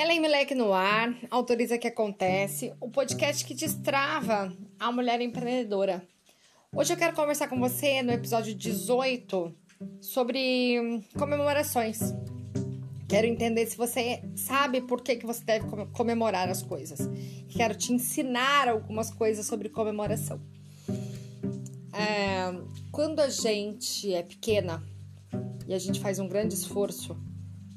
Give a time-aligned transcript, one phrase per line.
[0.00, 6.02] Ellen Milek no ar, autoriza que acontece, o podcast que destrava a mulher empreendedora.
[6.74, 9.54] Hoje eu quero conversar com você no episódio 18
[10.00, 11.98] sobre comemorações.
[13.06, 17.00] Quero entender se você sabe por que, que você deve comemorar as coisas.
[17.50, 20.40] Quero te ensinar algumas coisas sobre comemoração.
[21.92, 22.58] É,
[22.90, 24.82] quando a gente é pequena
[25.68, 27.14] e a gente faz um grande esforço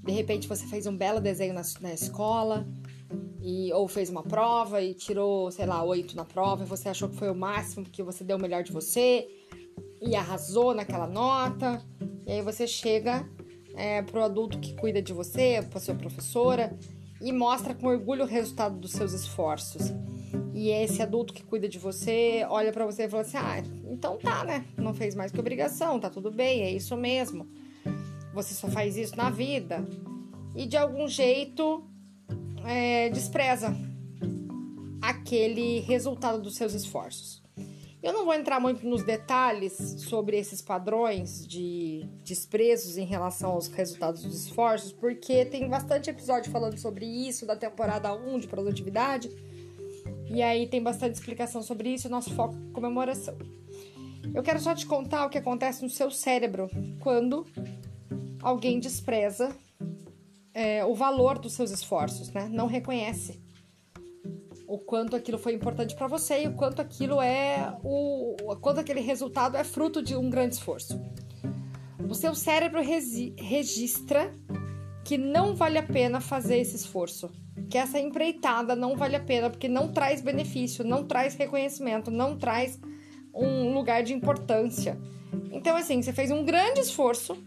[0.03, 2.67] de repente você fez um belo desenho na, na escola,
[3.41, 7.09] e, ou fez uma prova e tirou, sei lá, oito na prova, e você achou
[7.09, 9.27] que foi o máximo porque você deu o melhor de você
[10.02, 11.81] e arrasou naquela nota.
[12.25, 13.30] E aí você chega
[13.75, 16.77] é, pro adulto que cuida de você, pra sua professora,
[17.22, 19.91] e mostra com orgulho o resultado dos seus esforços.
[20.53, 24.17] E esse adulto que cuida de você olha para você e fala assim: ah, então
[24.17, 24.66] tá, né?
[24.77, 27.47] Não fez mais que obrigação, tá tudo bem, é isso mesmo
[28.34, 29.86] você só faz isso na vida
[30.56, 31.84] e de algum jeito
[32.66, 33.75] é, despreza
[35.02, 37.44] aquele resultado dos seus esforços.
[38.02, 39.73] Eu não vou entrar muito nos detalhes
[40.09, 46.52] sobre esses padrões de desprezos em relação aos resultados dos esforços, porque tem bastante episódio
[46.52, 49.30] falando sobre isso da temporada 1 de produtividade.
[50.30, 53.38] E aí tem bastante explicação sobre isso, nosso foco é comemoração.
[54.34, 57.45] Eu quero só te contar o que acontece no seu cérebro quando
[58.44, 59.55] alguém despreza
[60.53, 62.47] é, o valor dos seus esforços, né?
[62.52, 63.41] Não reconhece
[64.67, 68.80] o quanto aquilo foi importante para você e o quanto aquilo é o, o quanto
[68.80, 71.00] aquele resultado é fruto de um grande esforço.
[72.09, 74.33] O seu cérebro registra
[75.03, 77.30] que não vale a pena fazer esse esforço,
[77.69, 82.38] que essa empreitada não vale a pena porque não traz benefício, não traz reconhecimento, não
[82.38, 82.80] traz
[83.33, 84.97] um lugar de importância.
[85.52, 87.38] Então assim, você fez um grande esforço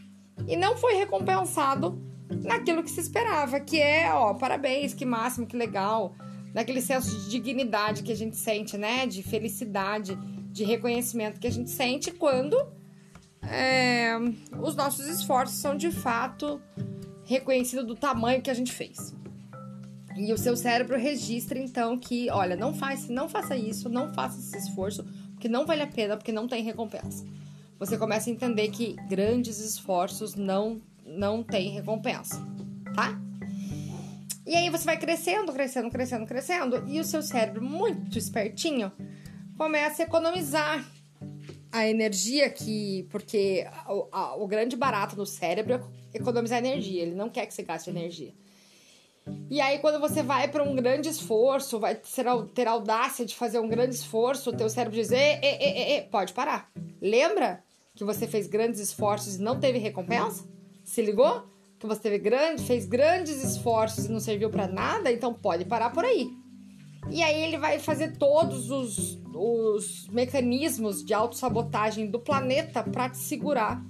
[0.47, 2.01] e não foi recompensado
[2.43, 6.15] naquilo que se esperava, que é, ó, parabéns, que máximo, que legal,
[6.55, 9.07] naquele senso de dignidade que a gente sente, né?
[9.07, 10.17] De felicidade,
[10.51, 12.57] de reconhecimento que a gente sente quando
[13.43, 14.17] é,
[14.61, 16.61] os nossos esforços são de fato
[17.25, 19.15] reconhecidos do tamanho que a gente fez.
[20.17, 22.73] E o seu cérebro registra então que, olha, não
[23.11, 25.05] não faça isso, não faça esse esforço,
[25.35, 27.25] porque não vale a pena, porque não tem recompensa
[27.79, 32.37] você começa a entender que grandes esforços não não têm recompensa,
[32.95, 33.17] tá?
[34.47, 38.93] E aí você vai crescendo, crescendo, crescendo, crescendo, e o seu cérebro, muito espertinho,
[39.57, 40.85] começa a economizar
[41.73, 43.07] a energia que.
[43.11, 45.75] Porque o, a, o grande barato do cérebro
[46.15, 48.33] é economizar energia, ele não quer que você gaste energia.
[49.49, 53.69] E aí, quando você vai para um grande esforço, vai ter audácia de fazer um
[53.69, 56.71] grande esforço, o teu cérebro diz: e, e, e, pode parar.
[57.01, 57.63] Lembra
[57.95, 60.45] que você fez grandes esforços e não teve recompensa?
[60.85, 61.45] Se ligou?
[61.79, 65.11] Que você teve grande, fez grandes esforços e não serviu para nada?
[65.11, 66.31] Então pode parar por aí.
[67.11, 73.19] E aí ele vai fazer todos os, os mecanismos de autossabotagem do planeta para te
[73.19, 73.81] segurar,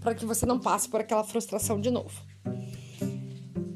[0.00, 2.20] para que você não passe por aquela frustração de novo.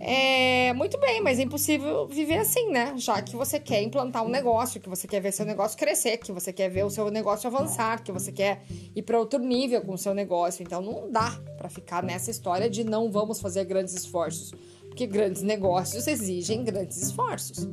[0.03, 2.95] É, muito bem, mas é impossível viver assim, né?
[2.97, 6.33] Já que você quer implantar um negócio, que você quer ver seu negócio crescer, que
[6.33, 8.65] você quer ver o seu negócio avançar, que você quer
[8.97, 10.63] ir para outro nível com o seu negócio.
[10.63, 14.55] Então não dá para ficar nessa história de não vamos fazer grandes esforços,
[14.89, 17.69] porque grandes negócios exigem grandes esforços.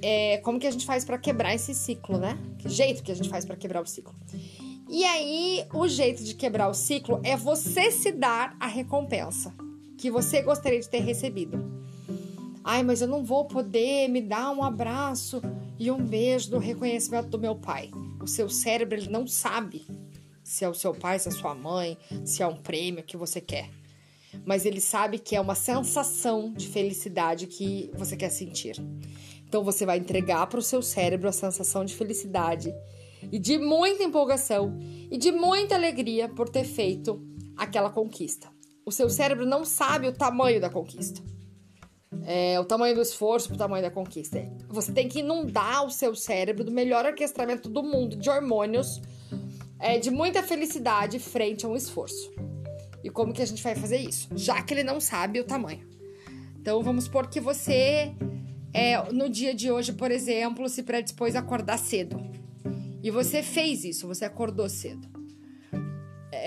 [0.00, 2.38] É, como que a gente faz para quebrar esse ciclo, né?
[2.60, 4.14] Que jeito que a gente faz para quebrar o ciclo?
[4.88, 9.52] E aí, o jeito de quebrar o ciclo é você se dar a recompensa
[9.98, 11.58] que você gostaria de ter recebido.
[12.62, 15.42] Ai, mas eu não vou poder me dar um abraço
[15.78, 17.90] e um beijo do reconhecimento do meu pai.
[18.22, 19.86] O seu cérebro ele não sabe
[20.44, 23.16] se é o seu pai, se é a sua mãe, se é um prêmio que
[23.16, 23.68] você quer.
[24.46, 28.76] Mas ele sabe que é uma sensação de felicidade que você quer sentir.
[29.46, 32.72] Então você vai entregar para o seu cérebro a sensação de felicidade
[33.32, 34.78] e de muita empolgação
[35.10, 37.20] e de muita alegria por ter feito
[37.56, 38.57] aquela conquista
[38.88, 41.20] o seu cérebro não sabe o tamanho da conquista.
[42.24, 44.50] É, o tamanho do esforço, o tamanho da conquista.
[44.68, 49.02] Você tem que inundar o seu cérebro do melhor orquestramento do mundo de hormônios,
[49.78, 52.32] é, de muita felicidade frente a um esforço.
[53.04, 54.26] E como que a gente vai fazer isso?
[54.34, 55.86] Já que ele não sabe o tamanho.
[56.58, 58.14] Então vamos supor que você,
[58.72, 62.18] é, no dia de hoje, por exemplo, se predispôs a acordar cedo.
[63.02, 65.17] E você fez isso, você acordou cedo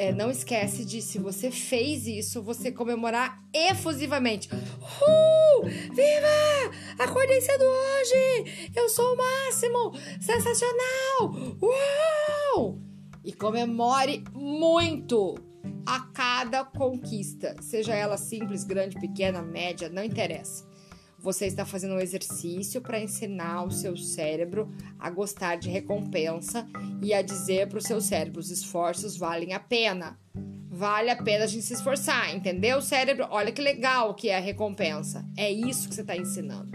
[0.01, 4.49] é, não esquece de, se você fez isso, você comemorar efusivamente.
[4.51, 5.63] Uh!
[5.63, 6.75] Viva!
[6.97, 8.71] Acordei cedo hoje!
[8.75, 9.93] Eu sou o máximo!
[10.19, 11.35] Sensacional!
[11.61, 12.79] Uau!
[13.23, 15.35] E comemore muito
[15.85, 20.70] a cada conquista, seja ela simples, grande, pequena, média, não interessa.
[21.21, 26.67] Você está fazendo um exercício para ensinar o seu cérebro a gostar de recompensa
[26.99, 30.19] e a dizer para o seu cérebro: os esforços valem a pena.
[30.67, 33.27] Vale a pena a gente se esforçar, entendeu, cérebro?
[33.29, 35.23] Olha que legal que é a recompensa.
[35.37, 36.71] É isso que você está ensinando.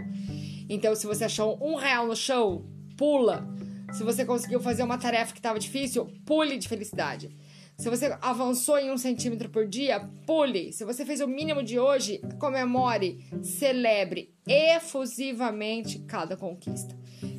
[0.69, 2.65] Então, se você achou um real no show,
[2.95, 3.45] pula.
[3.91, 7.35] Se você conseguiu fazer uma tarefa que estava difícil, pule de felicidade.
[7.77, 10.71] Se você avançou em um centímetro por dia, pule.
[10.71, 16.95] Se você fez o mínimo de hoje, comemore, celebre efusivamente cada conquista.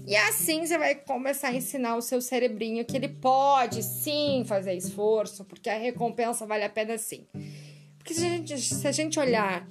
[0.07, 4.75] E assim você vai começar a ensinar o seu cerebrinho que ele pode sim fazer
[4.75, 7.27] esforço, porque a recompensa vale a pena sim.
[7.99, 9.69] Porque se a gente, se a gente olhar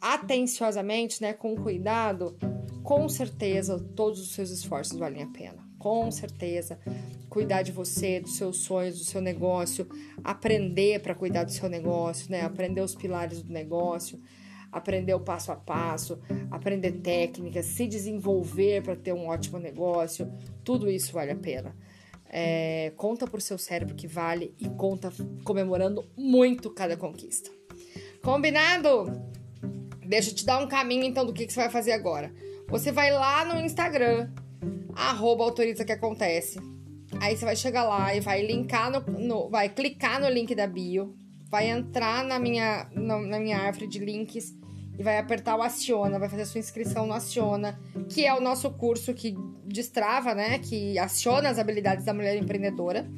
[0.00, 2.38] atenciosamente, né, com cuidado,
[2.82, 6.78] com certeza todos os seus esforços valem a pena com certeza.
[7.30, 9.86] Cuidar de você, dos seus sonhos, do seu negócio,
[10.24, 12.42] aprender para cuidar do seu negócio, né?
[12.42, 14.20] Aprender os pilares do negócio,
[14.70, 16.18] aprender o passo a passo,
[16.50, 20.30] aprender técnicas, se desenvolver para ter um ótimo negócio.
[20.64, 21.74] Tudo isso vale a pena.
[22.30, 25.12] É, conta pro seu cérebro que vale e conta
[25.44, 27.50] comemorando muito cada conquista.
[28.22, 29.06] Combinado?
[30.06, 32.32] Deixa eu te dar um caminho então do que, que você vai fazer agora.
[32.68, 34.30] Você vai lá no Instagram
[34.98, 36.58] arroba autoriza que acontece.
[37.20, 40.66] Aí você vai chegar lá e vai linkar no, no, vai clicar no link da
[40.66, 41.14] bio,
[41.50, 44.54] vai entrar na minha, no, na minha árvore de links
[44.98, 47.78] e vai apertar o Aciona, vai fazer sua inscrição no Aciona,
[48.08, 49.34] que é o nosso curso que
[49.64, 50.58] destrava, né?
[50.58, 53.08] Que aciona as habilidades da mulher empreendedora.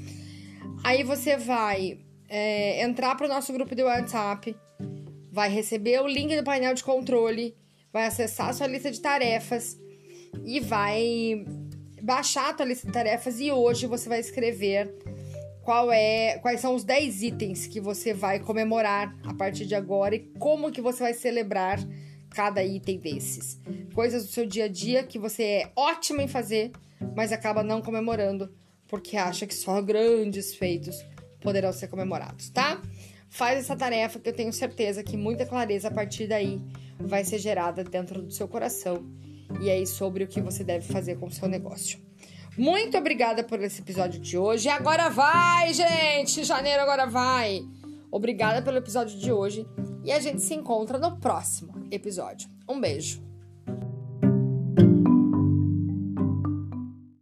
[0.85, 4.55] Aí você vai é, entrar para o nosso grupo de WhatsApp,
[5.32, 7.56] vai receber o link do painel de controle,
[7.93, 9.79] vai acessar a sua lista de tarefas
[10.44, 11.44] e vai
[12.03, 14.94] baixar a tua lista de tarefas e hoje você vai escrever
[15.62, 20.15] qual é, quais são os 10 itens que você vai comemorar a partir de agora
[20.15, 21.79] e como que você vai celebrar
[22.31, 23.61] cada item desses.
[23.95, 26.73] Coisas do seu dia a dia que você é ótima em fazer,
[27.15, 28.53] mas acaba não comemorando
[28.87, 31.05] porque acha que só grandes feitos
[31.41, 32.81] poderão ser comemorados, tá?
[33.29, 36.61] Faz essa tarefa que eu tenho certeza que muita clareza a partir daí
[36.99, 39.05] vai ser gerada dentro do seu coração
[39.61, 42.10] e aí sobre o que você deve fazer com o seu negócio.
[42.56, 44.69] Muito obrigada por esse episódio de hoje.
[44.69, 46.44] Agora vai, gente!
[46.44, 47.62] Janeiro agora vai!
[48.11, 49.67] Obrigada pelo episódio de hoje
[50.05, 52.49] e a gente se encontra no próximo episódio.
[52.69, 53.23] Um beijo!